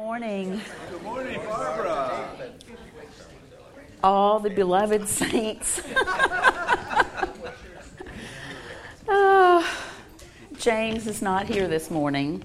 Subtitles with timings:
[0.00, 0.60] morning.
[0.90, 2.26] Good morning, Barbara.
[4.02, 5.82] All the beloved saints.
[9.06, 9.78] oh,
[10.56, 12.42] James is not here this morning,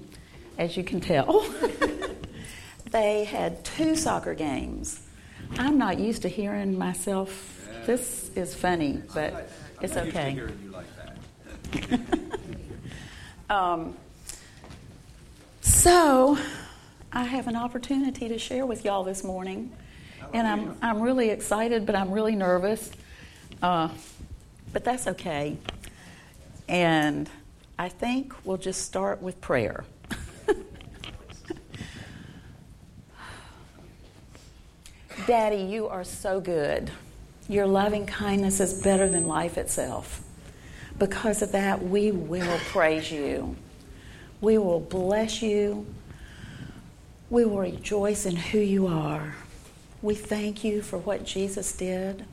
[0.58, 1.46] as you can tell.
[2.90, 5.00] they had two soccer games.
[5.56, 7.66] I'm not used to hearing myself.
[7.86, 9.48] This is funny, but
[9.80, 10.04] it's okay.
[10.04, 10.72] Used to hearing you
[11.90, 12.00] like.
[13.48, 13.96] Um,
[15.60, 16.36] so,
[17.16, 19.72] I have an opportunity to share with y'all this morning,
[20.34, 22.90] and I'm I'm really excited, but I'm really nervous.
[23.62, 23.88] Uh,
[24.70, 25.56] but that's okay.
[26.68, 27.30] And
[27.78, 29.86] I think we'll just start with prayer.
[35.26, 36.90] Daddy, you are so good.
[37.48, 40.22] Your loving kindness is better than life itself.
[40.98, 43.56] Because of that, we will praise you.
[44.42, 45.86] We will bless you.
[47.28, 49.34] We will rejoice in who you are.
[50.00, 52.24] We thank you for what Jesus did.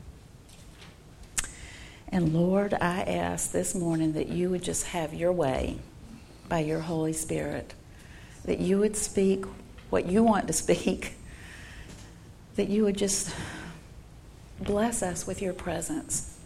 [2.08, 5.78] And Lord, I ask this morning that you would just have your way
[6.48, 7.74] by your Holy Spirit,
[8.44, 9.44] that you would speak
[9.90, 11.14] what you want to speak,
[12.54, 13.34] that you would just
[14.60, 16.38] bless us with your presence.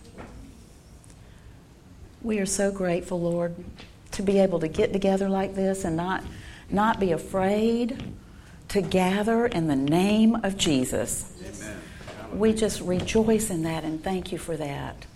[2.22, 3.54] We are so grateful, Lord,
[4.12, 6.24] to be able to get together like this and not,
[6.70, 8.14] not be afraid
[8.68, 11.32] to gather in the name of Jesus.
[11.40, 11.80] Amen.
[12.34, 15.06] We just rejoice in that and thank you for that.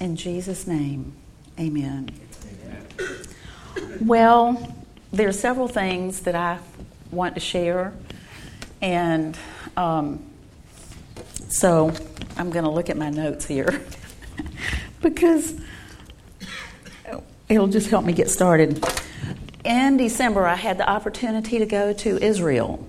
[0.00, 1.12] In Jesus' name,
[1.58, 2.10] amen.
[4.00, 4.74] Well,
[5.12, 6.58] there are several things that I
[7.10, 7.92] want to share,
[8.80, 9.36] and
[9.76, 10.24] um,
[11.48, 11.92] so
[12.36, 13.82] I'm going to look at my notes here
[15.02, 15.54] because
[17.48, 18.84] it'll just help me get started.
[19.68, 22.88] In December, I had the opportunity to go to Israel,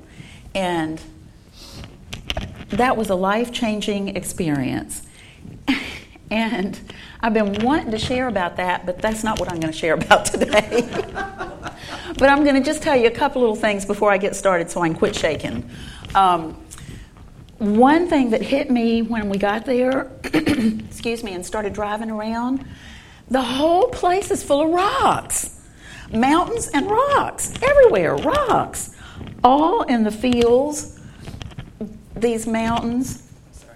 [0.55, 1.01] and
[2.69, 5.05] that was a life changing experience.
[6.31, 6.79] And
[7.21, 9.93] I've been wanting to share about that, but that's not what I'm going to share
[9.95, 10.87] about today.
[12.19, 14.69] but I'm going to just tell you a couple little things before I get started
[14.69, 15.67] so I can quit shaking.
[16.13, 16.53] Um,
[17.57, 22.63] one thing that hit me when we got there, excuse me, and started driving around,
[23.31, 25.48] the whole place is full of rocks.
[26.11, 27.53] Mountains and rocks.
[27.61, 28.95] Everywhere, rocks.
[29.43, 30.99] All in the fields.
[32.15, 33.23] These mountains.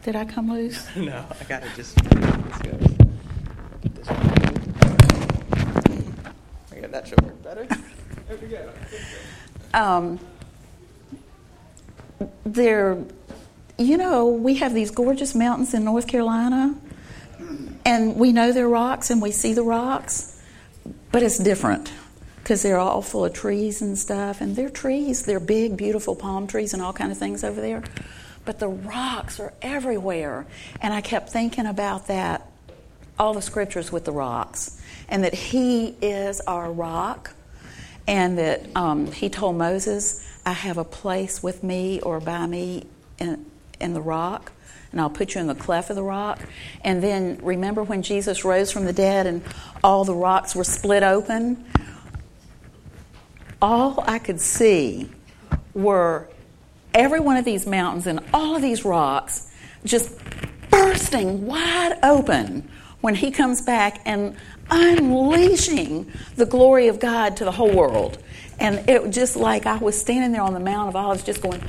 [0.03, 0.85] Did I come loose?
[0.95, 1.95] No, I gotta just.
[1.95, 2.97] This goes.
[3.81, 4.33] Get this one.
[6.71, 7.67] Okay, that should work better.
[8.27, 8.69] There we go.
[9.73, 10.17] um,
[12.45, 12.97] they're,
[13.77, 16.73] you know, we have these gorgeous mountains in North Carolina,
[17.85, 20.41] and we know they're rocks and we see the rocks,
[21.11, 21.91] but it's different
[22.43, 26.45] because they're all full of trees and stuff, and they're trees, they're big, beautiful palm
[26.45, 27.81] trees and all kind of things over there,
[28.45, 30.45] but the rocks are everywhere,
[30.81, 32.47] and I kept thinking about that,
[33.17, 37.33] all the scriptures with the rocks, and that He is our rock
[38.07, 42.85] and that um, he told Moses, I have a place with me or by me
[43.19, 43.45] in,
[43.79, 44.51] in the rock,
[44.91, 46.39] and I'll put you in the cleft of the rock.
[46.81, 49.41] And then remember when Jesus rose from the dead and
[49.83, 51.65] all the rocks were split open?
[53.63, 55.09] All I could see
[55.73, 56.27] were
[56.93, 59.49] every one of these mountains and all of these rocks
[59.85, 60.11] just
[60.69, 62.69] bursting wide open
[62.99, 64.35] when he comes back and
[64.69, 68.17] unleashing the glory of God to the whole world.
[68.59, 71.61] And it just like I was standing there on the Mount of Olives just going,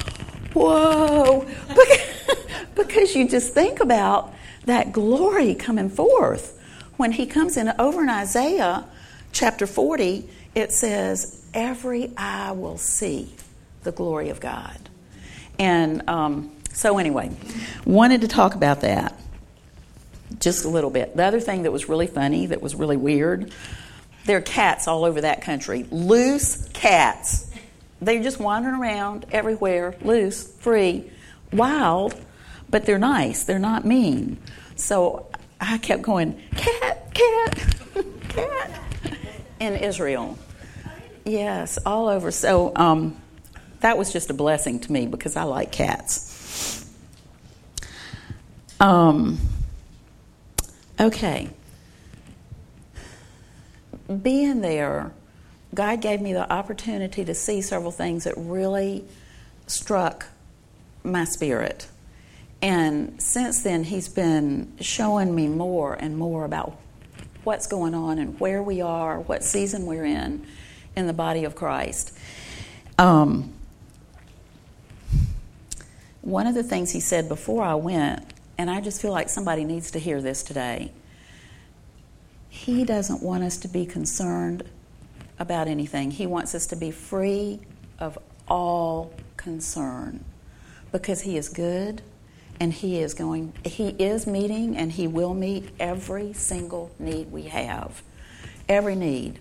[0.53, 1.47] whoa,
[2.75, 4.35] because you just think about
[4.65, 6.61] that glory coming forth.
[6.97, 8.85] When he comes in over in Isaiah
[9.31, 13.35] chapter 40, it says, Every eye will see
[13.85, 14.77] the glory of God.
[15.59, 17.31] And um, so, anyway,
[17.87, 19.19] wanted to talk about that
[20.41, 21.17] just a little bit.
[21.17, 23.53] The other thing that was really funny, that was really weird,
[24.25, 25.87] there are cats all over that country.
[25.91, 27.51] Loose cats.
[28.01, 31.11] They're just wandering around everywhere, loose, free,
[31.53, 32.15] wild,
[32.69, 33.45] but they're nice.
[33.45, 34.39] They're not mean.
[34.77, 35.27] So
[35.61, 37.77] I kept going, cat, cat,
[38.29, 38.81] cat,
[39.61, 40.39] in Israel.
[41.25, 42.31] Yes, all over.
[42.31, 43.17] So um,
[43.81, 46.91] that was just a blessing to me because I like cats.
[48.79, 49.39] Um,
[51.01, 51.49] okay.
[54.23, 55.13] Being there,
[55.75, 59.05] God gave me the opportunity to see several things that really
[59.67, 60.27] struck
[61.03, 61.89] my spirit.
[62.61, 66.79] And since then, He's been showing me more and more about
[67.45, 70.47] what's going on and where we are, what season we're in
[70.97, 72.17] in the body of Christ.
[72.99, 73.53] Um,
[76.21, 78.25] one of the things he said before I went,
[78.57, 80.93] and I just feel like somebody needs to hear this today.
[82.49, 84.63] He doesn't want us to be concerned
[85.39, 86.13] about anything.
[86.13, 87.61] He wants us to be free
[87.99, 88.19] of
[88.49, 90.25] all concern
[90.93, 92.03] because he is good
[92.61, 97.43] and he is going he is meeting and he will meet every single need we
[97.43, 98.03] have.
[98.69, 99.41] Every need.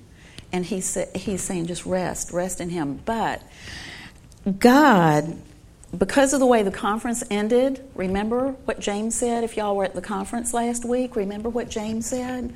[0.53, 3.01] And he's he's saying just rest, rest in him.
[3.03, 3.41] But
[4.59, 5.35] God
[5.97, 9.93] because of the way the conference ended, remember what James said if y'all were at
[9.93, 11.15] the conference last week?
[11.15, 12.53] Remember what James said?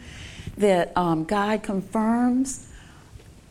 [0.58, 2.68] That um, God confirms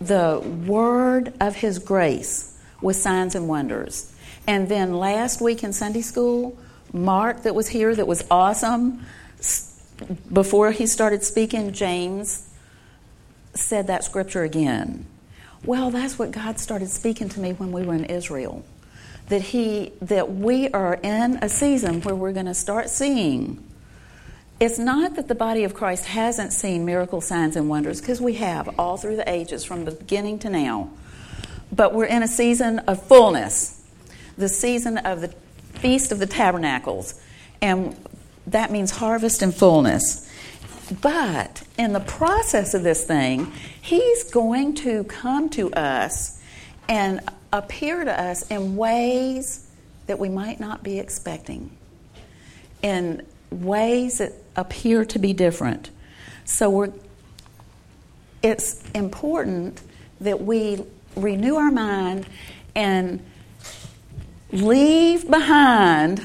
[0.01, 4.13] the word of his grace with signs and wonders.
[4.47, 6.59] And then last week in Sunday school,
[6.93, 9.05] Mark, that was here, that was awesome,
[10.33, 12.46] before he started speaking, James
[13.59, 15.07] said that scripture again.
[15.65, 18.65] Well, that's what God started speaking to me when we were in Israel.
[19.29, 23.67] That he that we are in a season where we're going to start seeing
[24.59, 28.35] it's not that the body of Christ hasn't seen miracle signs and wonders because we
[28.35, 30.91] have all through the ages from the beginning to now.
[31.71, 33.83] But we're in a season of fullness.
[34.39, 35.29] The season of the
[35.75, 37.21] Feast of the Tabernacles.
[37.61, 37.97] And
[38.47, 40.26] that means harvest and fullness.
[40.91, 46.41] But in the process of this thing, he's going to come to us
[46.89, 47.21] and
[47.53, 49.67] appear to us in ways
[50.07, 51.77] that we might not be expecting,
[52.83, 55.91] in ways that appear to be different.
[56.45, 56.93] So we're,
[58.43, 59.81] it's important
[60.21, 60.85] that we
[61.17, 62.27] renew our mind
[62.77, 63.21] and
[64.53, 66.23] leave behind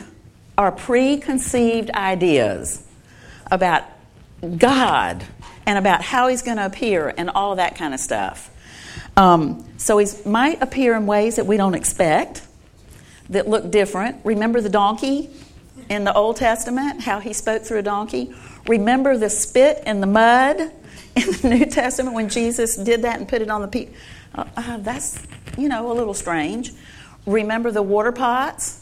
[0.57, 2.86] our preconceived ideas
[3.50, 3.84] about
[4.58, 5.26] God
[5.66, 8.50] and about how He's going to appear and all of that kind of stuff.
[9.16, 12.42] Um, so He might appear in ways that we don't expect,
[13.30, 14.26] that look different.
[14.26, 15.30] Remember the donkey
[15.90, 18.34] in the Old Testament, how He spoke through a donkey?
[18.68, 20.60] Remember the spit in the mud
[21.16, 23.96] in the New Testament when Jesus did that and put it on the people?
[24.34, 25.22] Uh, uh, that's,
[25.58, 26.72] you know, a little strange.
[27.26, 28.81] Remember the water pots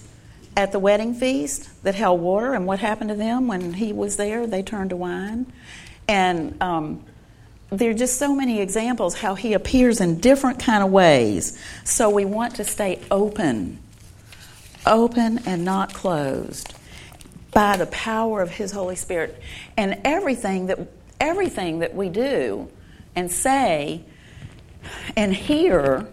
[0.59, 4.17] at the wedding feast that held water and what happened to them when he was
[4.17, 4.45] there?
[4.45, 5.45] They turned to wine.
[6.05, 7.05] And um,
[7.69, 11.57] there are just so many examples how he appears in different kind of ways.
[11.85, 13.79] So we want to stay open,
[14.85, 16.73] open and not closed
[17.53, 19.41] by the power of his Holy Spirit.
[19.77, 20.79] And everything that
[21.21, 22.69] everything that we do
[23.15, 24.03] and say
[25.15, 26.05] and hear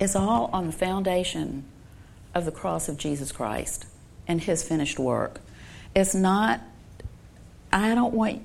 [0.00, 1.69] is all on the foundation
[2.34, 3.86] of the cross of Jesus Christ
[4.26, 5.40] and his finished work.
[5.94, 6.60] It's not,
[7.72, 8.42] I don't want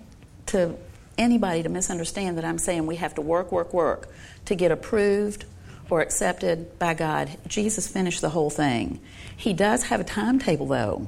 [0.47, 0.77] to
[1.17, 4.09] anybody to misunderstand that I'm saying we have to work, work, work
[4.45, 5.45] to get approved
[5.89, 7.29] or accepted by God.
[7.47, 8.99] Jesus finished the whole thing.
[9.35, 11.07] He does have a timetable, though.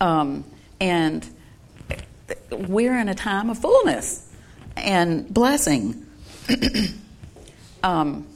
[0.00, 0.44] Um,
[0.80, 1.26] and
[2.50, 4.26] we're in a time of fullness
[4.76, 6.06] and blessing.
[7.82, 8.26] um,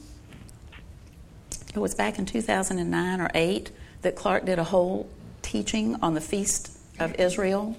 [1.75, 5.09] it was back in 2009 or 8 that Clark did a whole
[5.41, 7.75] teaching on the Feast of Israel.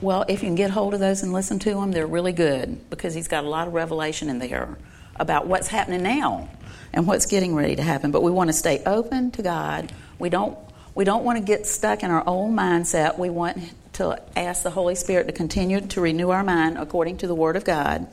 [0.00, 2.90] Well, if you can get hold of those and listen to them, they're really good
[2.90, 4.76] because he's got a lot of revelation in there
[5.16, 6.48] about what's happening now
[6.92, 8.10] and what's getting ready to happen.
[8.10, 9.92] But we want to stay open to God.
[10.18, 10.58] We don't
[10.94, 13.18] we don't want to get stuck in our old mindset.
[13.18, 13.58] We want
[13.94, 17.56] to ask the Holy Spirit to continue to renew our mind according to the Word
[17.56, 18.06] of God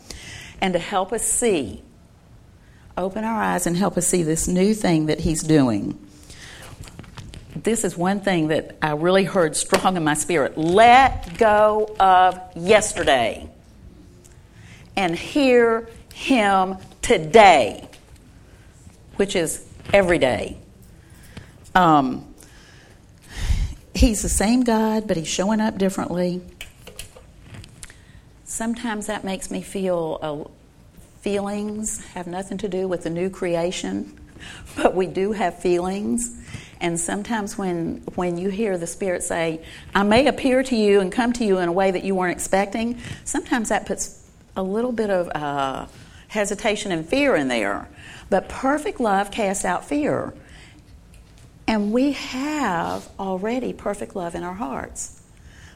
[0.62, 1.82] and to help us see
[3.00, 5.98] open our eyes and help us see this new thing that He's doing.
[7.56, 10.58] This is one thing that I really heard strong in my spirit.
[10.58, 13.50] Let go of yesterday
[14.96, 17.88] and hear Him today,
[19.16, 20.58] which is every day.
[21.74, 22.34] Um,
[23.96, 26.42] he's the same God, but He's showing up differently.
[28.44, 30.52] Sometimes that makes me feel
[31.22, 34.18] feelings have nothing to do with the new creation,
[34.76, 36.36] but we do have feelings.
[36.82, 39.62] And sometimes when, when you hear the Spirit say,
[39.94, 42.32] I may appear to you and come to you in a way that you weren't
[42.32, 45.88] expecting, sometimes that puts a little bit of uh,
[46.30, 47.90] hesitation and fear in there.
[48.30, 50.34] But perfect love casts out fear.
[51.68, 55.19] And we have already perfect love in our hearts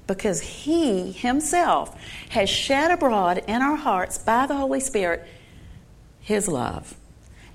[0.08, 1.98] because He Himself
[2.30, 5.28] has shed abroad in our hearts by the Holy Spirit
[6.22, 6.96] His love.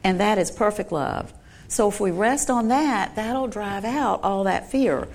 [0.04, 1.32] And that is perfect love.
[1.68, 5.08] So if we rest on that, that'll drive out all that fear.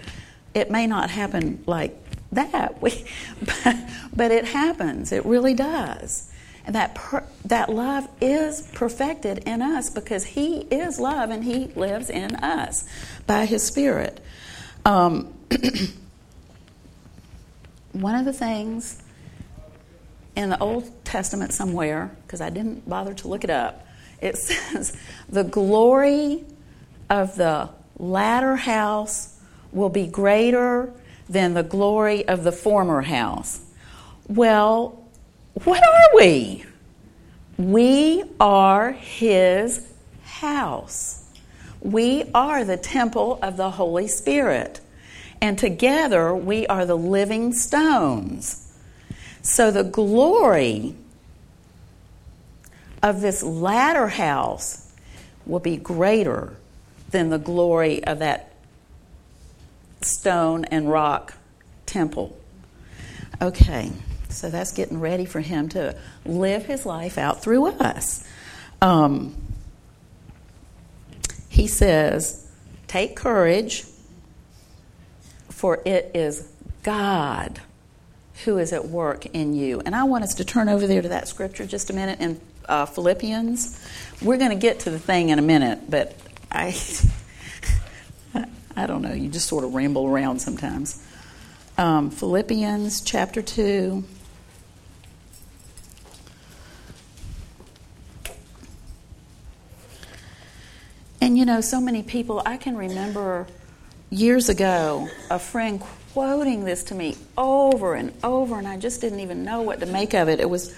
[0.53, 1.97] It may not happen like
[2.31, 3.05] that, we,
[3.41, 3.75] but,
[4.15, 5.11] but it happens.
[5.11, 6.29] It really does.
[6.65, 11.65] And that per, that love is perfected in us because He is love and He
[11.75, 12.87] lives in us
[13.27, 14.21] by His Spirit.
[14.85, 15.33] Um,
[17.93, 19.01] one of the things
[20.35, 23.87] in the Old Testament somewhere, because I didn't bother to look it up,
[24.21, 24.97] it says,
[25.29, 26.43] The glory
[27.09, 29.39] of the latter house
[29.71, 30.91] will be greater
[31.29, 33.61] than the glory of the former house.
[34.27, 35.03] Well,
[35.63, 36.65] what are we?
[37.57, 39.87] We are His
[40.23, 41.23] house.
[41.81, 44.79] We are the temple of the Holy Spirit.
[45.43, 48.73] And together we are the living stones.
[49.41, 50.95] So the glory
[53.03, 54.89] of this latter house
[55.45, 56.55] will be greater
[57.09, 58.53] than the glory of that
[59.99, 61.33] stone and rock
[61.85, 62.39] temple.
[63.41, 63.91] Okay,
[64.29, 68.25] so that's getting ready for him to live his life out through us.
[68.81, 69.35] Um,
[71.49, 72.49] he says,
[72.87, 73.83] Take courage,
[75.63, 76.45] for it is
[76.83, 77.61] God
[78.43, 79.79] who is at work in you.
[79.79, 82.41] And I want us to turn over there to that scripture just a minute in
[82.67, 83.79] uh, Philippians.
[84.21, 86.17] We're going to get to the thing in a minute, but
[86.51, 86.77] I,
[88.75, 89.13] I don't know.
[89.13, 91.01] You just sort of ramble around sometimes.
[91.77, 94.03] Um, Philippians chapter two.
[101.21, 103.47] And you know, so many people, I can remember
[104.13, 105.81] years ago a friend
[106.13, 109.85] quoting this to me over and over, and I just didn't even know what to
[109.87, 110.39] make of it.
[110.39, 110.75] It was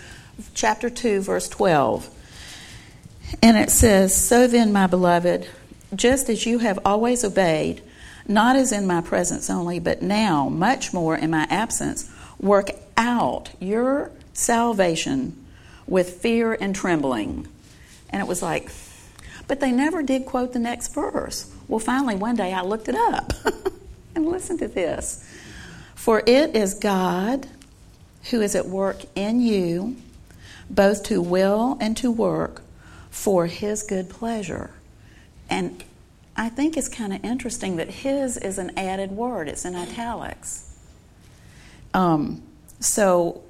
[0.54, 2.10] chapter 2, verse 12.
[3.44, 5.48] And it says, So then, my beloved,
[5.94, 7.82] just as you have always obeyed,
[8.28, 13.50] not as in my presence only, but now, much more in my absence, work out
[13.60, 15.46] your salvation
[15.86, 17.48] with fear and trembling.
[18.10, 18.72] And it was like,
[19.48, 21.54] but they never did quote the next verse.
[21.68, 23.34] Well, finally, one day I looked it up.
[24.16, 25.30] And listen to this
[25.94, 27.48] For it is God
[28.32, 29.98] who is at work in you,
[30.70, 32.64] both to will and to work
[33.12, 34.72] for his good pleasure.
[35.50, 35.84] And
[36.36, 40.76] I think it's kind of interesting that his is an added word, it's in italics.
[41.94, 42.42] Um,
[42.80, 43.44] so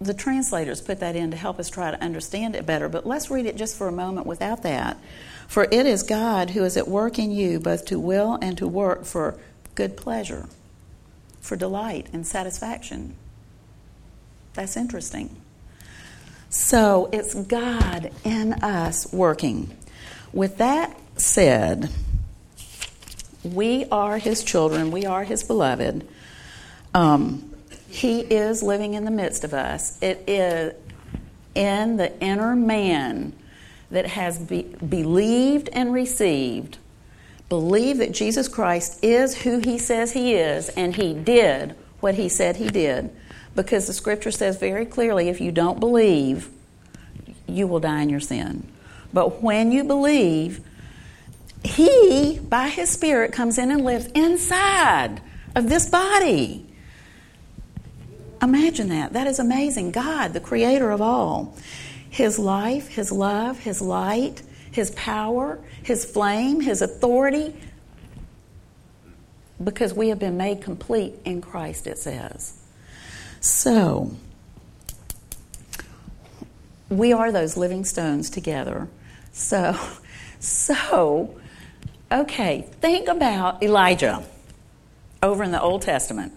[0.00, 3.30] the translators put that in to help us try to understand it better, but let's
[3.30, 4.98] read it just for a moment without that.
[5.48, 8.68] For it is God who is at work in you, both to will and to
[8.68, 9.34] work for
[9.74, 10.46] good pleasure,
[11.40, 13.16] for delight and satisfaction.
[14.52, 15.34] That's interesting.
[16.50, 19.74] So it's God in us working.
[20.32, 21.90] With that said,
[23.42, 26.06] we are His children, we are His beloved.
[26.94, 27.54] Um,
[27.88, 30.00] he is living in the midst of us.
[30.02, 30.74] It is
[31.54, 33.32] in the inner man
[33.90, 36.78] that has be, believed and received
[37.48, 42.28] believe that Jesus Christ is who he says he is, and he did what he
[42.28, 43.10] said he did.
[43.54, 46.50] Because the scripture says very clearly if you don't believe,
[47.46, 48.66] you will die in your sin.
[49.12, 50.60] But when you believe,
[51.64, 55.20] he, by his Spirit, comes in and lives inside
[55.56, 56.66] of this body.
[58.40, 59.14] Imagine that.
[59.14, 59.90] That is amazing.
[59.90, 61.56] God, the creator of all.
[62.18, 67.54] His life, His love, His light, His power, his flame, His authority,
[69.62, 72.58] because we have been made complete in Christ, it says.
[73.40, 74.16] So,
[76.88, 78.88] we are those living stones together.
[79.30, 79.78] So,
[80.40, 81.38] so,
[82.10, 84.24] okay, think about Elijah
[85.22, 86.32] over in the Old Testament.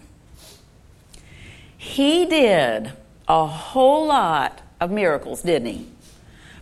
[1.76, 2.92] He did
[3.26, 5.86] a whole lot of miracles, didn't he?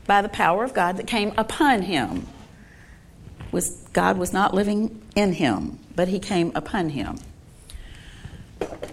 [0.07, 2.27] By the power of God that came upon him
[3.53, 7.19] was God was not living in him, but he came upon him.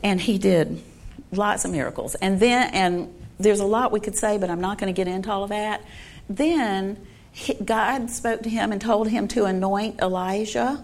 [0.04, 0.82] And he did
[1.32, 2.16] lots of miracles.
[2.16, 5.08] And then and there's a lot we could say, but I'm not going to get
[5.08, 5.84] into all of that.
[6.30, 6.98] Then
[7.32, 10.84] he, God spoke to him and told him to anoint Elijah,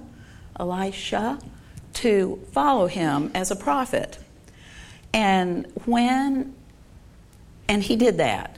[0.59, 1.39] Elisha,
[1.93, 4.19] to follow him as a prophet.
[5.13, 6.55] And when
[7.67, 8.57] and he did that.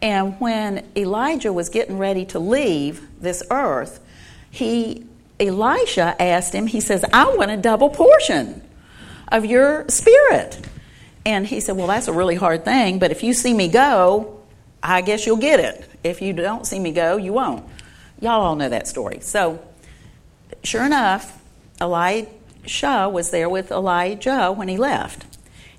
[0.00, 4.00] And when Elijah was getting ready to leave this earth,
[4.50, 5.06] he
[5.40, 8.62] Elisha asked him, he says, I want a double portion
[9.28, 10.60] of your spirit.
[11.24, 14.40] And he said, Well, that's a really hard thing, but if you see me go,
[14.82, 15.88] I guess you'll get it.
[16.02, 17.64] If you don't see me go, you won't.
[18.20, 19.20] Y'all all know that story.
[19.20, 19.62] So,
[20.64, 21.40] sure enough,
[21.80, 25.26] Elisha was there with Elijah when he left.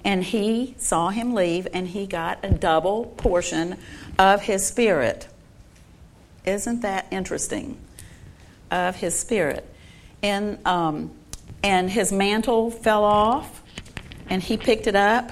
[0.05, 3.77] And he saw him leave, and he got a double portion
[4.17, 5.27] of his spirit.
[6.45, 7.77] Isn't that interesting?
[8.71, 9.67] Of his spirit.
[10.23, 11.11] And, um,
[11.63, 13.61] and his mantle fell off,
[14.29, 15.31] and he picked it up,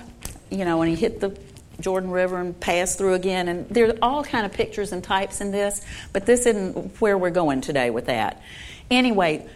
[0.49, 1.37] you know, and he hit the
[1.79, 3.47] Jordan River and passed through again.
[3.47, 7.17] And there are all kind of pictures and types in this, but this isn't where
[7.17, 8.41] we're going today with that.
[8.89, 9.47] Anyway,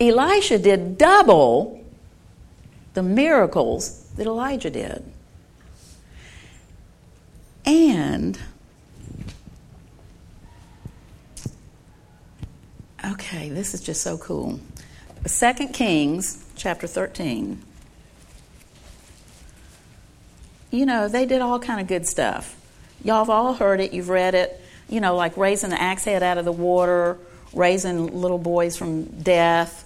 [0.00, 1.84] Elisha did double
[2.94, 5.04] the miracles that Elijah did.
[7.64, 8.38] And
[13.04, 14.60] okay, this is just so cool.
[15.26, 17.62] Second Kings chapter 13
[20.70, 22.56] you know, they did all kind of good stuff.
[23.02, 26.22] Y'all have all heard it, you've read it, you know, like raising the axe head
[26.22, 27.18] out of the water,
[27.52, 29.84] raising little boys from death,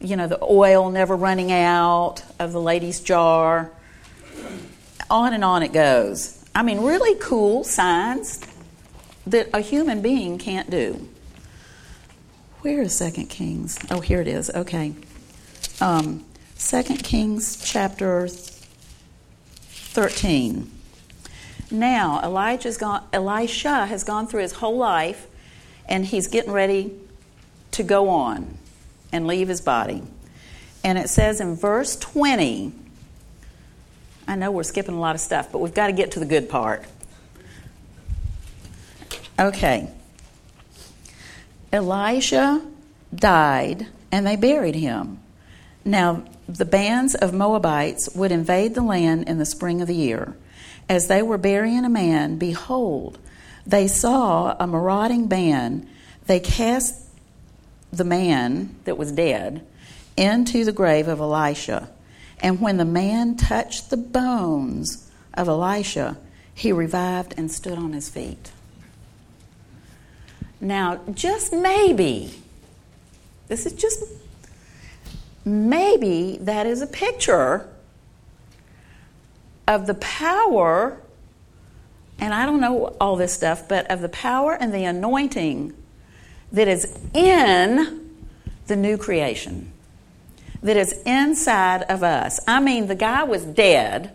[0.00, 3.70] you know, the oil never running out of the lady's jar.
[5.10, 6.42] On and on it goes.
[6.54, 8.40] I mean, really cool signs
[9.26, 11.08] that a human being can't do.
[12.60, 13.78] Where is Second Kings?
[13.90, 14.50] Oh, here it is.
[14.50, 14.94] Okay.
[15.80, 20.70] Um, Second Kings chapter 13.
[21.70, 25.26] Now, Elijah's gone, Elisha has gone through his whole life
[25.88, 26.92] and he's getting ready
[27.72, 28.58] to go on
[29.12, 30.02] and leave his body.
[30.82, 32.72] And it says in verse 20,
[34.26, 36.26] I know we're skipping a lot of stuff, but we've got to get to the
[36.26, 36.84] good part.
[39.38, 39.90] Okay.
[41.72, 42.62] Elijah
[43.14, 45.18] died and they buried him.
[45.84, 50.36] Now, the bands of Moabites would invade the land in the spring of the year.
[50.88, 53.18] As they were burying a man, behold,
[53.66, 55.88] they saw a marauding band.
[56.26, 56.94] They cast
[57.92, 59.66] the man that was dead
[60.16, 61.90] into the grave of Elisha.
[62.40, 66.16] And when the man touched the bones of Elisha,
[66.54, 68.52] he revived and stood on his feet.
[70.60, 72.34] Now, just maybe,
[73.48, 74.04] this is just
[75.44, 77.68] maybe that is a picture
[79.66, 81.00] of the power,
[82.18, 85.72] and I don't know all this stuff, but of the power and the anointing
[86.52, 88.10] that is in
[88.66, 89.72] the new creation,
[90.62, 92.40] that is inside of us.
[92.46, 94.12] I mean, the guy was dead,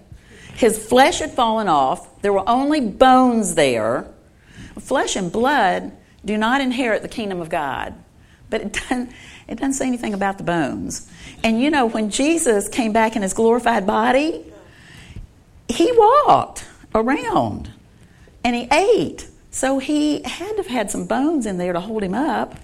[0.55, 4.07] his flesh had fallen off, there were only bones there.
[4.79, 5.91] Flesh and blood
[6.23, 7.93] do not inherit the kingdom of God.
[8.49, 9.11] But it doesn't,
[9.47, 11.09] it doesn't say anything about the bones.
[11.43, 14.45] And you know, when Jesus came back in his glorified body,
[15.67, 17.71] he walked around
[18.43, 19.27] and he ate.
[19.55, 22.55] So he had to have had some bones in there to hold him up.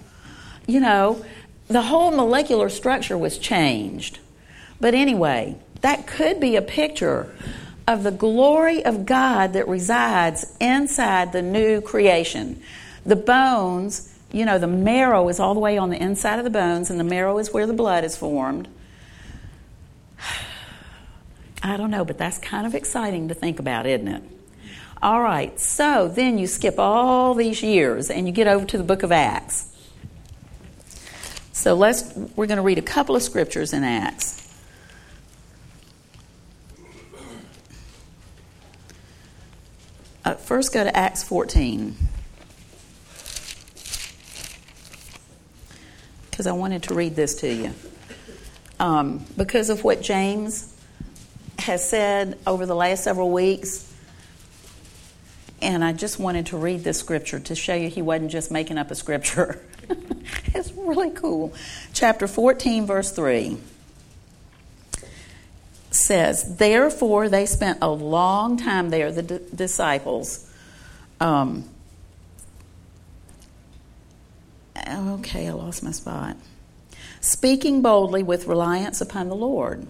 [0.67, 1.23] You know,
[1.69, 4.19] the whole molecular structure was changed.
[4.81, 7.33] But anyway, that could be a picture
[7.87, 12.61] of the glory of God that resides inside the new creation.
[13.05, 16.49] The bones you know, the marrow is all the way on the inside of the
[16.49, 18.67] bones, and the marrow is where the blood is formed.
[21.63, 24.23] I don't know, but that's kind of exciting to think about, isn't it?
[25.01, 28.83] All right, so then you skip all these years and you get over to the
[28.83, 29.67] book of Acts.
[31.53, 34.37] So let's we're going to read a couple of scriptures in Acts.
[40.23, 41.95] Uh, first, go to Acts 14.
[46.41, 47.71] because I wanted to read this to you.
[48.79, 50.75] Um, because of what James
[51.59, 53.90] has said over the last several weeks,
[55.61, 58.77] and I just wanted to read this scripture to show you he wasn't just making
[58.77, 59.61] up a scripture.
[60.53, 61.53] it's really cool.
[61.93, 63.57] Chapter 14, verse 3
[65.91, 70.49] says, Therefore, they spent a long time there, the d- disciples.
[71.19, 71.69] Um,
[74.87, 76.37] Okay, I lost my spot.
[77.19, 79.85] Speaking boldly with reliance upon the Lord,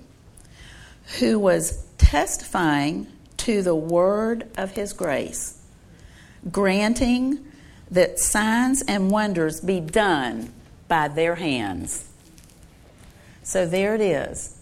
[1.19, 3.07] who was testifying
[3.37, 5.60] to the word of his grace,
[6.49, 7.45] granting
[7.89, 10.53] that signs and wonders be done
[10.87, 12.07] by their hands.
[13.43, 14.57] So there it is.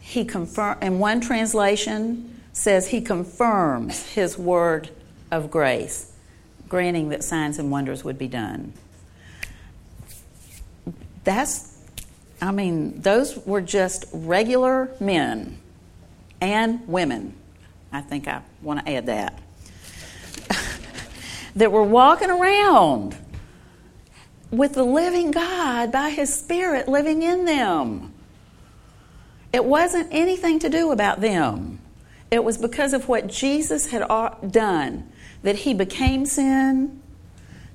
[0.00, 4.90] He confirm and one translation says he confirms his word
[5.30, 6.12] of grace,
[6.68, 8.72] granting that signs and wonders would be done
[11.24, 11.76] that's,
[12.40, 15.58] I mean, those were just regular men
[16.40, 17.34] and women.
[17.90, 19.40] I think I want to add that.
[21.56, 23.16] That were walking around
[24.50, 28.12] with the living God by His Spirit living in them.
[29.52, 31.78] It wasn't anything to do about them.
[32.30, 34.06] It was because of what Jesus had
[34.50, 35.12] done
[35.44, 37.00] that he became sin,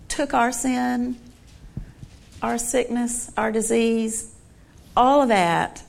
[0.10, 1.18] took our sin,
[2.42, 4.36] our sickness, our disease,
[4.98, 5.84] all of that,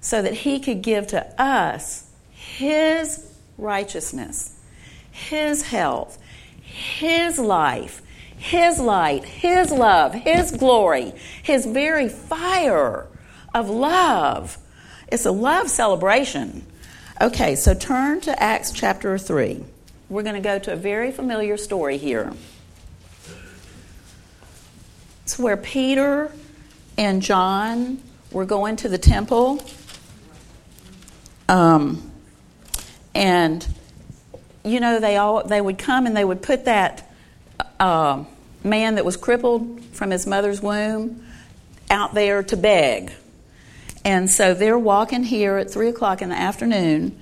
[0.00, 4.56] so that he could give to us his righteousness,
[5.10, 6.18] his health,
[6.76, 8.02] his life,
[8.36, 13.06] his light, his love, his glory, his very fire
[13.54, 14.58] of love.
[15.08, 16.66] It's a love celebration.
[17.18, 19.64] Okay, so turn to Acts chapter 3.
[20.10, 22.32] We're going to go to a very familiar story here.
[25.24, 26.30] It's where Peter
[26.98, 29.64] and John were going to the temple.
[31.48, 32.12] Um,
[33.14, 33.66] and,
[34.66, 37.08] you know, they, all, they would come and they would put that
[37.78, 38.24] uh,
[38.64, 41.24] man that was crippled from his mother's womb
[41.90, 43.12] out there to beg.
[44.04, 47.18] And so they're walking here at 3 o'clock in the afternoon,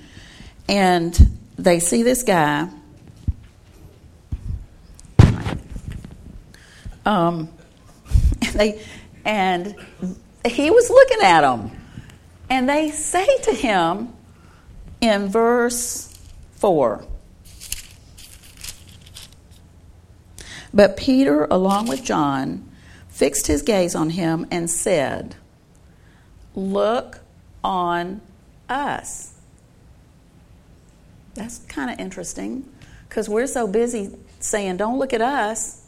[0.68, 1.14] and
[1.56, 2.68] they see this guy.
[7.06, 7.50] Um,
[8.42, 8.82] and they
[9.26, 9.74] and
[10.46, 11.70] he was looking at them,
[12.50, 14.12] and they say to him
[15.00, 16.14] in verse
[16.56, 17.04] four.
[20.74, 22.68] But Peter, along with John,
[23.08, 25.36] fixed his gaze on him and said,
[26.56, 27.20] look
[27.62, 28.20] on
[28.68, 29.34] us.
[31.34, 32.68] That's kind of interesting
[33.08, 34.10] because we're so busy
[34.40, 35.86] saying, don't look at us,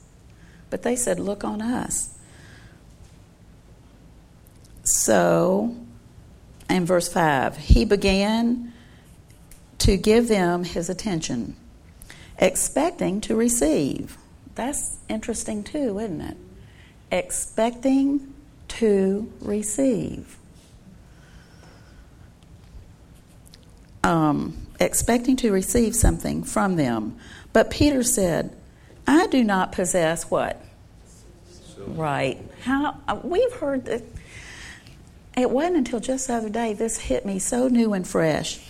[0.71, 2.17] but they said, look on us.
[4.85, 5.77] So,
[6.71, 8.73] in verse 5, he began
[9.79, 11.57] to give them his attention,
[12.39, 14.17] expecting to receive.
[14.57, 16.37] That's interesting too, isn't it?
[17.13, 18.35] Expecting
[18.69, 20.37] to receive.
[24.07, 27.17] um, expecting to receive something from them.
[27.53, 28.57] But Peter said,
[29.07, 30.63] I do not possess what?
[31.79, 32.39] Right.
[32.63, 34.03] How uh, we've heard that.
[35.37, 38.61] It wasn't until just the other day this hit me so new and fresh.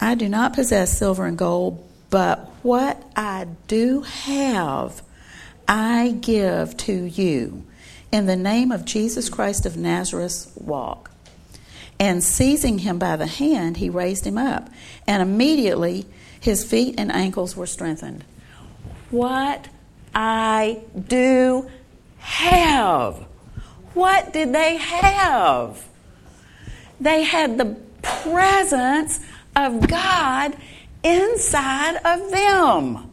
[0.00, 1.82] I do not possess silver and gold,
[2.16, 5.02] but what I do have,
[5.68, 7.66] I give to you.
[8.10, 11.10] In the name of Jesus Christ of Nazareth, walk.
[12.00, 14.70] And seizing him by the hand, he raised him up.
[15.06, 16.06] And immediately
[16.40, 18.24] his feet and ankles were strengthened.
[19.10, 19.68] What
[20.14, 21.70] I do
[22.16, 23.16] have.
[23.92, 25.86] What did they have?
[26.98, 29.20] They had the presence
[29.54, 30.56] of God
[31.02, 33.10] inside of them.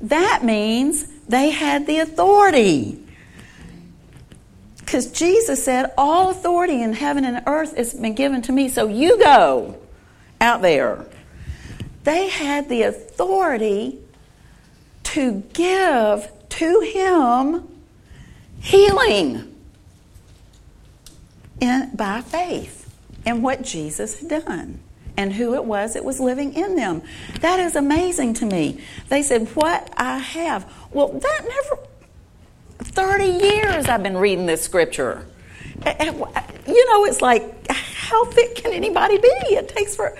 [0.00, 3.02] That means they had the authority.
[4.78, 8.88] Because Jesus said, All authority in heaven and earth has been given to me, so
[8.88, 9.78] you go
[10.40, 11.04] out there.
[12.04, 13.98] They had the authority
[15.04, 17.68] to give to him
[18.60, 19.54] healing
[21.60, 22.94] in, by faith
[23.24, 24.80] in what Jesus had done
[25.16, 27.02] and who it was that was living in them.
[27.40, 28.80] That is amazing to me.
[29.08, 30.70] They said, What I have.
[30.92, 31.82] Well, that never
[32.78, 35.26] 30 years I've been reading this scripture.
[35.84, 39.28] You know, it's like, how thick can anybody be?
[39.28, 40.16] It takes for.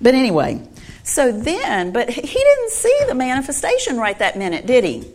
[0.00, 0.66] But anyway,
[1.02, 5.10] so then, but he didn't see the manifestation right that minute, did he?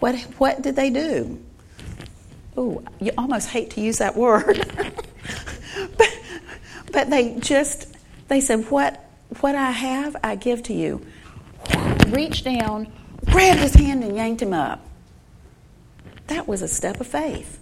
[0.00, 1.40] What, what did they do?
[2.56, 4.64] Oh, you almost hate to use that word.
[5.98, 6.18] but,
[6.92, 7.93] but they just,
[8.28, 9.04] they said, what,
[9.40, 11.04] what I have, I give to you.
[12.08, 12.92] Reached down,
[13.26, 14.86] grabbed his hand, and yanked him up.
[16.26, 17.58] That was a step of faith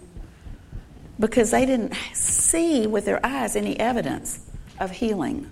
[1.19, 4.39] because they didn't see with their eyes any evidence
[4.79, 5.49] of healing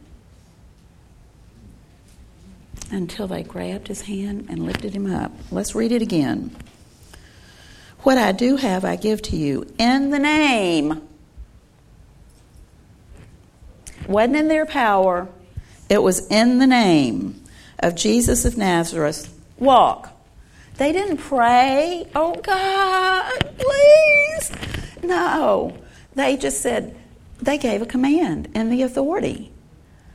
[2.91, 5.31] until they grabbed his hand and lifted him up.
[5.51, 6.55] Let's read it again.
[7.99, 11.07] What I do have, I give to you in the name.
[14.07, 15.29] Wasn't in their power,
[15.89, 17.41] it was in the name
[17.79, 19.33] of Jesus of Nazareth.
[19.57, 20.09] Walk.
[20.77, 24.51] They didn't pray, oh God, please.
[25.03, 25.77] No.
[26.15, 26.95] They just said,
[27.41, 29.51] they gave a command and the authority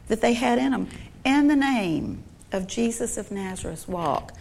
[0.09, 0.89] that they had in them.
[1.25, 2.23] In the name
[2.53, 4.33] of Jesus of Nazareth, walk.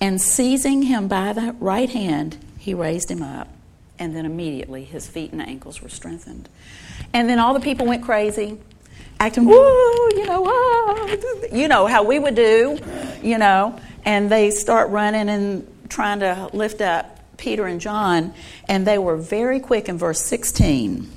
[0.00, 3.48] And seizing him by the right hand, he raised him up.
[4.02, 6.48] And then immediately his feet and ankles were strengthened.
[7.12, 8.58] And then all the people went crazy
[9.20, 9.54] acting, woo,
[10.16, 11.16] you know, ah,
[11.52, 12.76] you know how we would do,
[13.22, 18.34] you know, and they start running and trying to lift up Peter and John,
[18.68, 21.08] and they were very quick in verse 16.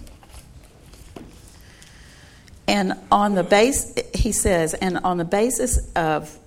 [2.68, 6.38] And on the base, he says, and on the basis of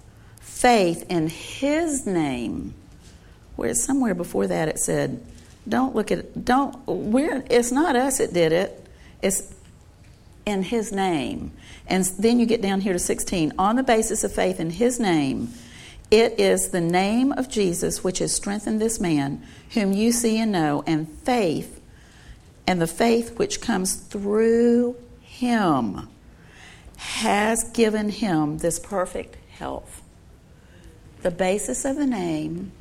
[0.40, 2.74] faith in his name,
[3.56, 5.20] where somewhere before that it said,
[5.68, 8.86] don't look at, don't, we're, it's not us that did it,
[9.22, 9.54] it's
[10.46, 11.52] in his name.
[11.86, 13.52] And then you get down here to 16.
[13.58, 15.52] On the basis of faith in his name,
[16.10, 19.42] it is the name of Jesus which has strengthened this man,
[19.74, 21.80] whom you see and know, and faith,
[22.66, 26.08] and the faith which comes through him
[26.96, 30.02] has given him this perfect health.
[31.22, 32.72] The basis of the name,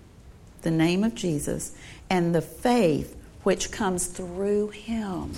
[0.67, 1.73] the name of Jesus,
[2.09, 5.31] and the faith which comes through him.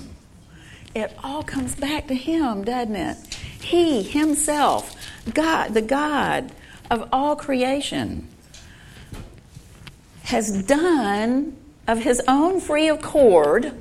[0.95, 3.17] It all comes back to him, doesn't it?
[3.61, 4.95] He himself,
[5.31, 6.51] God, the God
[6.89, 8.27] of all creation,
[10.23, 11.55] has done
[11.87, 13.71] of his own free accord,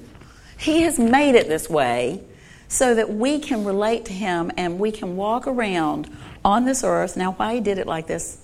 [0.59, 2.21] he has made it this way
[2.69, 7.17] so that we can relate to him and we can walk around on this earth.
[7.17, 8.39] Now, why he did it like this?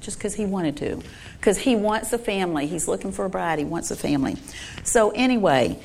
[0.00, 1.02] Just because he wanted to.
[1.38, 2.66] Because he wants a family.
[2.66, 3.58] He's looking for a bride.
[3.58, 4.36] He wants a family.
[4.82, 5.78] So, anyway,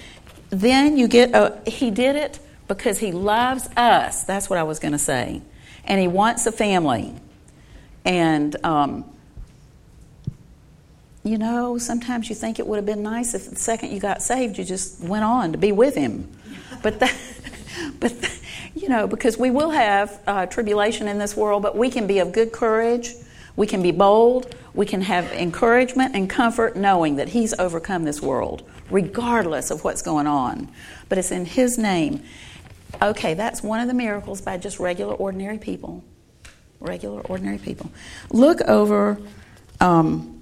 [0.49, 4.23] then you get, a, he did it because he loves us.
[4.23, 5.41] That's what I was going to say.
[5.85, 7.13] And he wants a family.
[8.05, 9.05] And, um,
[11.23, 14.21] you know, sometimes you think it would have been nice if the second you got
[14.21, 16.29] saved, you just went on to be with him.
[16.81, 17.15] But that,
[17.99, 18.13] but
[18.73, 22.19] you know, because we will have uh, tribulation in this world, but we can be
[22.19, 23.13] of good courage.
[23.59, 24.55] We can be bold.
[24.73, 30.01] We can have encouragement and comfort knowing that He's overcome this world, regardless of what's
[30.01, 30.69] going on.
[31.09, 32.23] But it's in His name.
[33.01, 36.05] Okay, that's one of the miracles by just regular, ordinary people.
[36.79, 37.91] Regular, ordinary people.
[38.31, 39.19] Look over,
[39.73, 40.41] because um,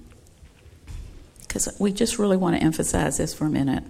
[1.80, 3.82] we just really want to emphasize this for a minute.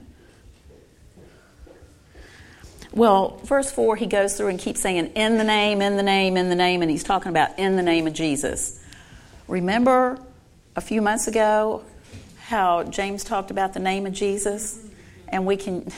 [2.94, 6.38] Well, verse 4, he goes through and keeps saying, in the name, in the name,
[6.38, 8.80] in the name, and he's talking about in the name of Jesus.
[9.48, 10.18] Remember
[10.76, 11.82] a few months ago
[12.36, 14.78] how James talked about the name of Jesus?
[15.28, 15.90] And we can,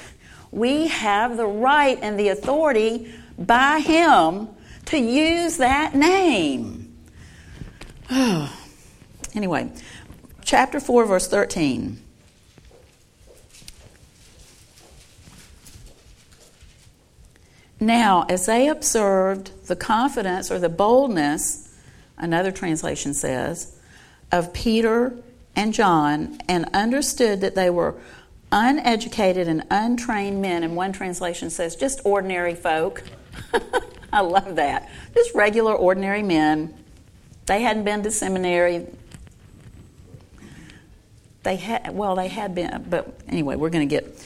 [0.53, 4.49] we have the right and the authority by him
[4.87, 6.97] to use that name.
[8.09, 8.57] Oh.
[9.35, 9.73] anyway,
[10.45, 12.01] chapter 4, verse 13.
[17.81, 21.70] Now, as they observed the confidence or the boldness,
[22.21, 23.77] another translation says,
[24.31, 25.15] of Peter
[25.57, 27.97] and John, and understood that they were
[28.53, 33.03] uneducated and untrained men, and one translation says just ordinary folk.
[34.13, 34.91] I love that.
[35.15, 36.75] Just regular, ordinary men.
[37.47, 38.87] They hadn't been to seminary.
[41.43, 44.25] They had, well, they had been, but anyway, we're going to get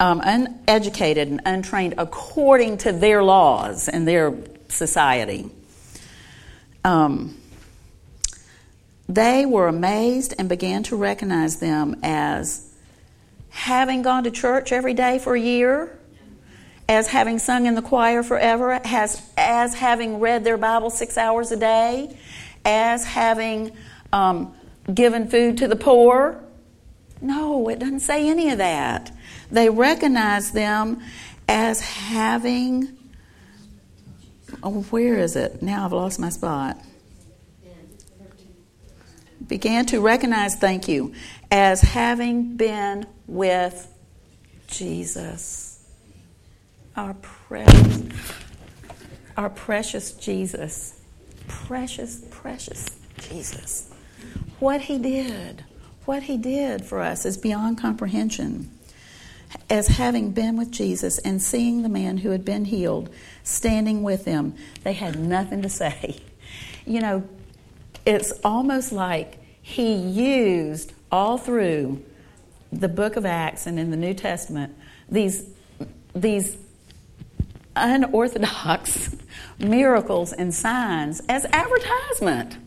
[0.00, 4.34] um, uneducated and untrained according to their laws and their
[4.68, 5.50] society.
[6.84, 7.36] Um,
[9.08, 12.70] they were amazed and began to recognize them as
[13.50, 15.98] having gone to church every day for a year,
[16.88, 21.52] as having sung in the choir forever, as, as having read their Bible six hours
[21.52, 22.16] a day,
[22.64, 23.72] as having
[24.12, 24.54] um,
[24.92, 26.42] given food to the poor.
[27.20, 29.10] No, it doesn't say any of that.
[29.50, 31.02] They recognize them
[31.48, 32.96] as having.
[34.64, 35.60] Oh, where is it?
[35.60, 36.78] Now I've lost my spot.
[39.46, 41.12] Began to recognize, thank you,
[41.50, 43.92] as having been with
[44.66, 45.86] Jesus.
[46.96, 48.02] Our precious,
[49.36, 50.98] our precious Jesus.
[51.46, 52.86] Precious, precious
[53.18, 53.92] Jesus.
[54.60, 55.62] What he did,
[56.06, 58.70] what he did for us is beyond comprehension
[59.68, 63.10] as having been with Jesus and seeing the man who had been healed
[63.44, 66.20] standing with them, they had nothing to say.
[66.86, 67.26] You know,
[68.04, 72.04] it's almost like he used all through
[72.70, 74.76] the book of Acts and in the New Testament
[75.08, 75.46] these,
[76.14, 76.58] these
[77.74, 79.16] unorthodox
[79.58, 82.58] miracles and signs as advertisement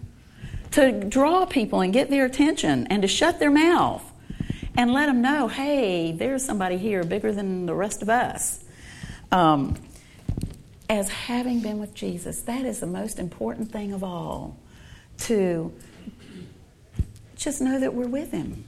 [0.72, 4.04] to draw people and get their attention and to shut their mouth
[4.76, 8.64] and let them know, hey, there's somebody here bigger than the rest of us.
[9.32, 9.76] Um,
[10.90, 14.58] as having been with Jesus, that is the most important thing of all
[15.20, 15.74] to
[17.36, 18.64] just know that we're with Him,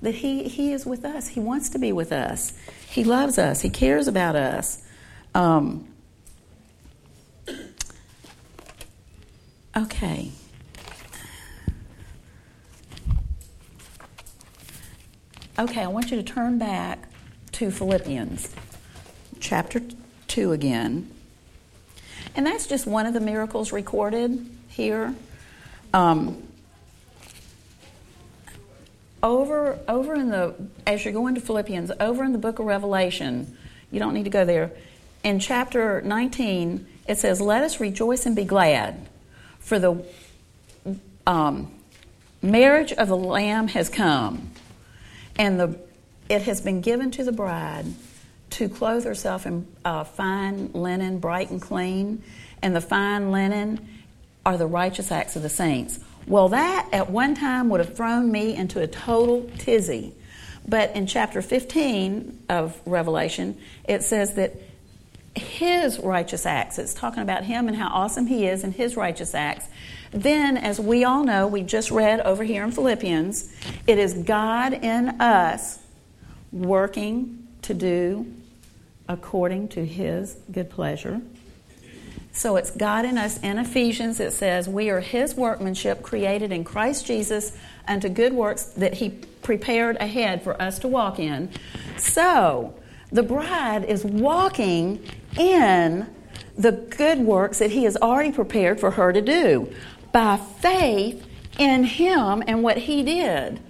[0.00, 1.28] that He, he is with us.
[1.28, 2.54] He wants to be with us,
[2.88, 4.82] He loves us, He cares about us.
[5.34, 5.88] Um,
[9.76, 10.30] okay.
[15.58, 17.10] Okay, I want you to turn back
[17.52, 18.54] to Philippians
[19.38, 19.82] chapter
[20.28, 21.10] 2 again.
[22.34, 25.14] And that's just one of the miracles recorded here.
[25.92, 26.42] Um,
[29.22, 30.54] over, over in the,
[30.86, 33.56] as you're going to Philippians, over in the book of Revelation,
[33.90, 34.72] you don't need to go there.
[35.22, 39.06] In chapter 19, it says, Let us rejoice and be glad,
[39.60, 40.04] for the
[41.26, 41.72] um,
[42.40, 44.50] marriage of the Lamb has come,
[45.36, 45.78] and the,
[46.28, 47.86] it has been given to the bride
[48.62, 52.22] to clothe herself in uh, fine linen, bright and clean,
[52.62, 53.88] and the fine linen
[54.46, 55.98] are the righteous acts of the saints.
[56.26, 60.14] Well, that at one time would have thrown me into a total tizzy.
[60.66, 64.54] But in chapter 15 of Revelation, it says that
[65.34, 69.34] his righteous acts, it's talking about him and how awesome he is and his righteous
[69.34, 69.66] acts.
[70.12, 73.52] Then, as we all know, we just read over here in Philippians,
[73.88, 75.80] it is God in us
[76.52, 78.32] working to do
[79.08, 81.20] according to his good pleasure.
[82.32, 83.38] So it's God in us.
[83.40, 88.64] In Ephesians, it says, We are His workmanship created in Christ Jesus unto good works
[88.64, 89.10] that He
[89.42, 91.50] prepared ahead for us to walk in.
[91.98, 92.74] So
[93.10, 95.04] the bride is walking
[95.38, 96.06] in
[96.56, 99.70] the good works that He has already prepared for her to do
[100.10, 101.26] by faith
[101.58, 103.60] in Him and what He did.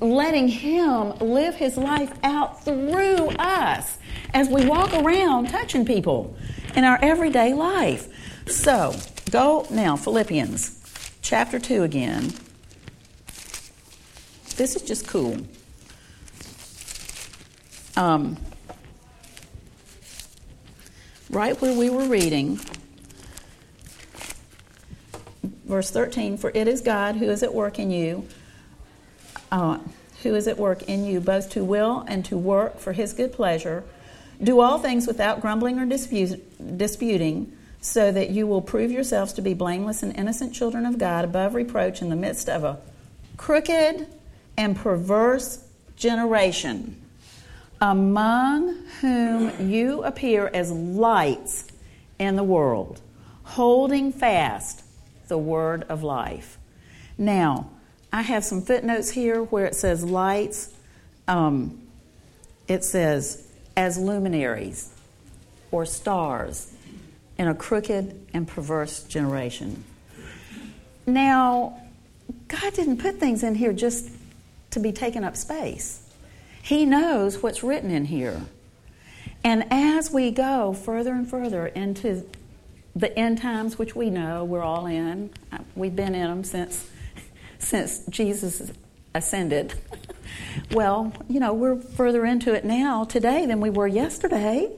[0.00, 3.98] Letting Him live His life out through us
[4.34, 6.36] as we walk around touching people
[6.76, 8.08] in our everyday life.
[8.46, 8.94] So,
[9.30, 10.80] go now, Philippians
[11.22, 12.32] chapter 2 again.
[14.56, 15.36] This is just cool.
[17.96, 18.36] Um,
[21.30, 22.60] right where we were reading,
[25.64, 28.26] verse 13 For it is God who is at work in you,
[29.50, 29.78] uh,
[30.22, 33.32] who is at work in you, both to will and to work for his good
[33.32, 33.84] pleasure.
[34.42, 39.54] Do all things without grumbling or disputing, so that you will prove yourselves to be
[39.54, 42.78] blameless and innocent children of God, above reproach in the midst of a
[43.36, 44.06] crooked
[44.56, 45.64] and perverse
[45.96, 47.00] generation,
[47.80, 51.66] among whom you appear as lights
[52.18, 53.00] in the world,
[53.44, 54.84] holding fast
[55.28, 56.58] the word of life.
[57.16, 57.70] Now,
[58.12, 60.72] I have some footnotes here where it says lights.
[61.28, 61.80] Um,
[62.66, 63.46] it says
[63.76, 64.92] as luminaries
[65.70, 66.72] or stars
[67.38, 69.84] in a crooked and perverse generation.
[71.06, 71.80] Now,
[72.48, 74.10] God didn't put things in here just
[74.70, 76.02] to be taking up space.
[76.62, 78.42] He knows what's written in here.
[79.42, 82.24] And as we go further and further into
[82.94, 85.30] the end times, which we know we're all in,
[85.74, 86.88] we've been in them since,
[87.60, 88.72] since Jesus
[89.14, 89.74] ascended.
[90.72, 94.70] Well, you know, we're further into it now today than we were yesterday.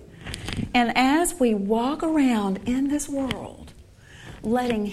[0.75, 3.73] And as we walk around in this world,
[4.43, 4.93] letting,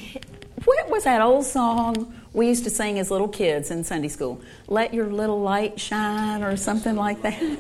[0.66, 4.42] what was that old song we used to sing as little kids in Sunday school?
[4.68, 7.42] Let your little light shine or something like that.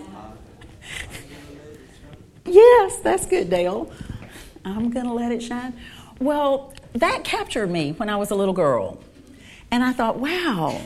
[2.46, 3.92] yes, that's good, Dale.
[4.66, 5.74] I'm going to let it shine.
[6.20, 9.02] Well, that captured me when I was a little girl.
[9.72, 10.82] And I thought, wow,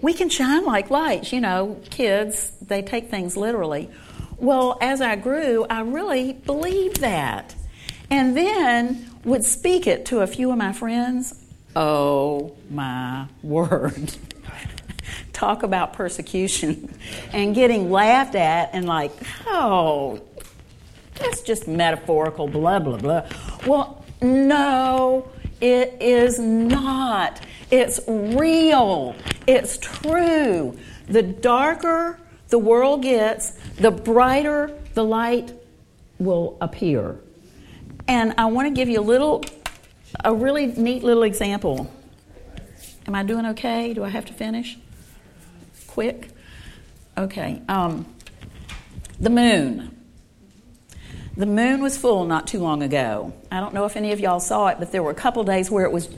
[0.00, 1.32] we can shine like lights.
[1.32, 3.90] You know, kids, they take things literally.
[4.38, 7.54] Well, as I grew, I really believed that.
[8.10, 11.34] And then would speak it to a few of my friends.
[11.74, 14.14] Oh my word.
[15.32, 16.92] Talk about persecution
[17.32, 19.12] and getting laughed at and like,
[19.46, 20.20] oh,
[21.14, 23.28] that's just metaphorical, blah, blah, blah.
[23.66, 25.28] Well, no,
[25.60, 27.40] it is not.
[27.70, 29.14] It's real.
[29.46, 30.76] It's true.
[31.06, 32.18] The darker
[32.48, 35.52] the world gets, the brighter the light
[36.18, 37.16] will appear.
[38.06, 39.44] And I want to give you a little,
[40.24, 41.90] a really neat little example.
[43.06, 43.92] Am I doing okay?
[43.94, 44.78] Do I have to finish?
[45.86, 46.28] Quick?
[47.16, 47.62] Okay.
[47.68, 48.06] Um,
[49.20, 49.97] the moon.
[51.38, 53.32] The moon was full not too long ago.
[53.52, 55.70] I don't know if any of y'all saw it, but there were a couple days
[55.70, 56.08] where it was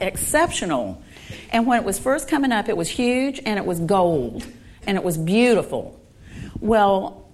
[0.00, 1.02] exceptional.
[1.50, 4.46] And when it was first coming up, it was huge and it was gold
[4.86, 6.00] and it was beautiful.
[6.60, 7.28] Well,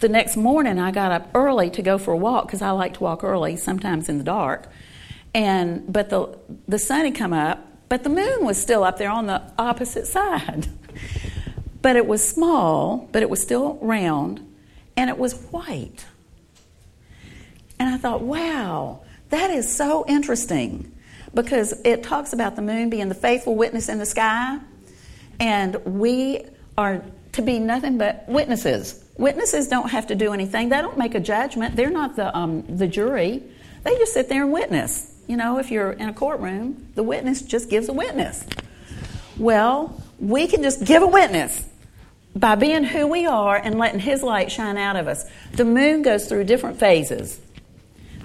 [0.00, 2.94] the next morning I got up early to go for a walk because I like
[2.94, 4.68] to walk early, sometimes in the dark.
[5.32, 9.10] And but the the sun had come up, but the moon was still up there
[9.10, 10.66] on the opposite side.
[11.80, 14.46] but it was small, but it was still round,
[14.98, 16.04] and it was white.
[17.78, 19.00] And I thought, wow,
[19.30, 20.92] that is so interesting
[21.34, 24.58] because it talks about the moon being the faithful witness in the sky,
[25.40, 26.44] and we
[26.78, 27.02] are
[27.32, 29.04] to be nothing but witnesses.
[29.18, 30.68] Witnesses don't have to do anything.
[30.68, 31.76] They don't make a judgment.
[31.76, 33.42] They're not the um, the jury.
[33.82, 35.12] They just sit there and witness.
[35.26, 38.44] You know, if you're in a courtroom, the witness just gives a witness.
[39.36, 41.66] Well, we can just give a witness
[42.36, 45.24] by being who we are and letting His light shine out of us.
[45.52, 47.40] The moon goes through different phases.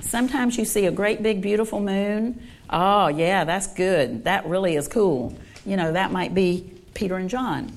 [0.01, 2.41] Sometimes you see a great big beautiful moon.
[2.69, 4.23] Oh, yeah, that's good.
[4.23, 5.35] That really is cool.
[5.65, 7.71] You know, that might be Peter and John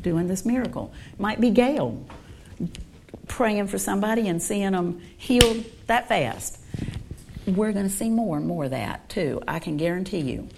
[0.00, 0.92] doing this miracle.
[1.18, 2.04] Might be Gail
[3.26, 6.58] praying for somebody and seeing them healed that fast.
[7.46, 9.42] We're going to see more and more of that too.
[9.46, 10.48] I can guarantee you.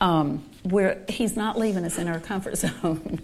[0.00, 3.20] Um, where he's not leaving us in our comfort zone.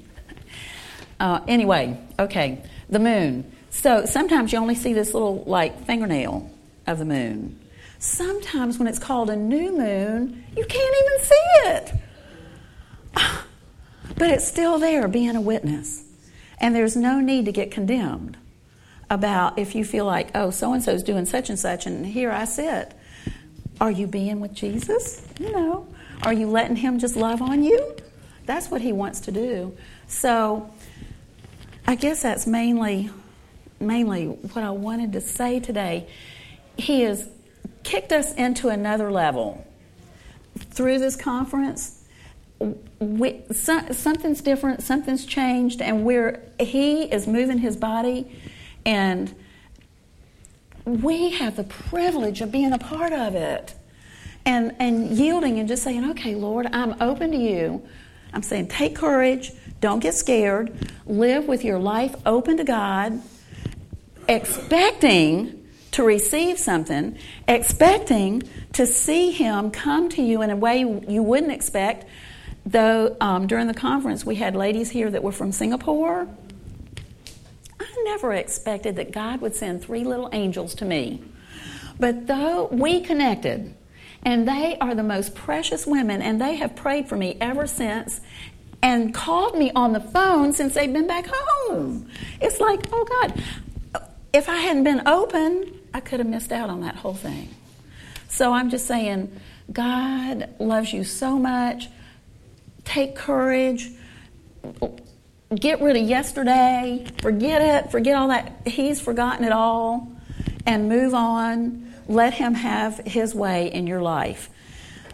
[1.19, 3.51] uh, anyway, okay, the moon.
[3.71, 6.51] So sometimes you only see this little like fingernail
[6.87, 7.59] of the moon.
[7.99, 11.35] Sometimes when it's called a new moon, you can't even see
[11.69, 11.93] it.
[14.17, 16.05] But it's still there being a witness.
[16.59, 18.37] And there's no need to get condemned
[19.09, 22.31] about if you feel like, oh, so and so's doing such and such, and here
[22.31, 22.93] I sit.
[23.81, 25.27] Are you being with Jesus?
[25.39, 25.89] You know,
[26.23, 27.97] are you letting Him just love on you?
[28.45, 29.77] That's what He wants to do.
[30.07, 30.71] So,
[31.87, 33.11] I guess that's mainly,
[33.81, 36.09] mainly what I wanted to say today.
[36.81, 37.29] He has
[37.83, 39.67] kicked us into another level
[40.57, 42.05] through this conference.
[42.99, 48.39] We, so, something's different, something's changed, and we're he is moving his body,
[48.85, 49.35] and
[50.85, 53.75] we have the privilege of being a part of it
[54.45, 57.87] and, and yielding and just saying, okay, Lord, I'm open to you.
[58.33, 63.21] I'm saying, take courage, don't get scared, live with your life open to God,
[64.29, 65.60] expecting
[65.93, 67.19] to receive something,
[67.49, 68.43] expecting
[68.75, 72.07] to see Him come to you in a way you wouldn't expect.
[72.67, 76.29] Though um, during the conference, we had ladies here that were from Singapore.
[77.81, 81.23] I never expected that God would send three little angels to me.
[81.99, 83.75] But though we connected,
[84.23, 88.21] and they are the most precious women, and they have prayed for me ever since
[88.83, 92.09] and called me on the phone since they've been back home.
[92.41, 93.43] It's like, oh God,
[94.33, 97.55] if I hadn't been open, I could have missed out on that whole thing.
[98.29, 99.41] So I'm just saying,
[99.73, 101.89] God loves you so much.
[102.85, 103.91] Take courage.
[105.55, 107.07] Get rid of yesterday.
[107.21, 107.91] Forget it.
[107.91, 108.63] Forget all that.
[108.67, 110.09] He's forgotten it all.
[110.67, 114.51] And move on let Him have His way in your life.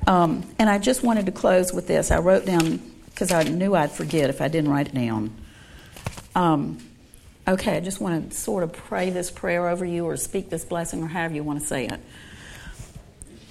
[0.06, 2.10] Um, and I just wanted to close with this.
[2.10, 5.36] I wrote down, because I knew I'd forget if I didn't write it down.
[6.34, 6.78] Um,
[7.46, 10.64] okay, I just want to sort of pray this prayer over you or speak this
[10.64, 12.00] blessing or however you want to say it.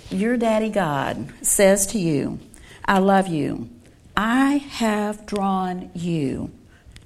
[0.09, 2.39] Your daddy God says to you,
[2.85, 3.69] I love you.
[4.15, 6.51] I have drawn you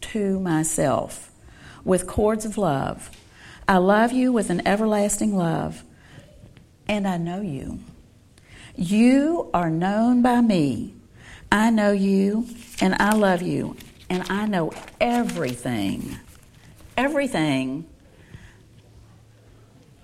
[0.01, 1.31] to myself
[1.83, 3.09] with cords of love.
[3.67, 5.83] I love you with an everlasting love
[6.87, 7.79] and I know you.
[8.75, 10.93] You are known by me.
[11.51, 12.47] I know you,
[12.81, 13.75] and I love you,
[14.09, 14.71] and I know
[15.01, 16.17] everything.
[17.00, 17.86] Everything.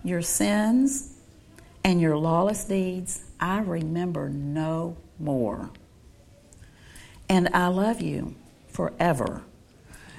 [0.02, 1.14] Your sins
[1.84, 5.72] and your lawless deeds, I remember no more.
[7.28, 8.36] And I love you
[8.70, 9.42] forever.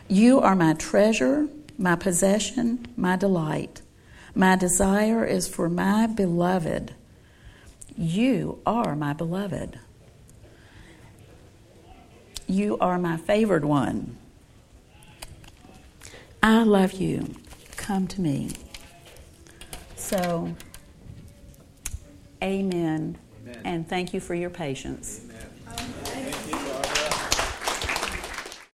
[0.07, 1.49] You are my treasure,
[1.79, 3.81] my possession, my delight.
[4.35, 6.95] My desire is for my beloved.
[7.97, 9.79] You are my beloved.
[12.47, 14.18] You are my favored one.
[16.49, 17.34] I love you.
[17.76, 18.53] Come to me.
[19.97, 20.55] So,
[22.40, 23.18] amen.
[23.42, 23.62] amen.
[23.64, 25.26] And thank you for your patience.